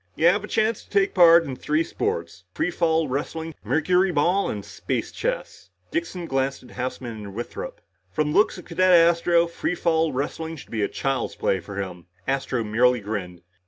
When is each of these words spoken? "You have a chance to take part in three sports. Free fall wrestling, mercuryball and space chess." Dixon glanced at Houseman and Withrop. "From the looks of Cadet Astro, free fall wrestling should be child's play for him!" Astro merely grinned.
"You 0.15 0.25
have 0.25 0.43
a 0.43 0.47
chance 0.47 0.83
to 0.83 0.89
take 0.89 1.13
part 1.13 1.43
in 1.43 1.55
three 1.55 1.83
sports. 1.83 2.45
Free 2.55 2.71
fall 2.71 3.07
wrestling, 3.07 3.53
mercuryball 3.63 4.49
and 4.49 4.65
space 4.65 5.11
chess." 5.11 5.69
Dixon 5.91 6.25
glanced 6.25 6.63
at 6.63 6.71
Houseman 6.71 7.11
and 7.23 7.35
Withrop. 7.35 7.81
"From 8.09 8.31
the 8.31 8.37
looks 8.39 8.57
of 8.57 8.65
Cadet 8.65 8.91
Astro, 8.93 9.45
free 9.45 9.75
fall 9.75 10.11
wrestling 10.11 10.55
should 10.55 10.71
be 10.71 10.87
child's 10.87 11.35
play 11.35 11.59
for 11.59 11.75
him!" 11.79 12.07
Astro 12.27 12.63
merely 12.63 12.99
grinned. 12.99 13.43